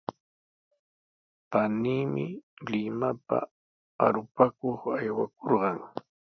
Paniimi 1.51 2.25
Limapa 2.67 3.37
arupakuq 4.05 4.81
aywakurqan. 4.99 5.77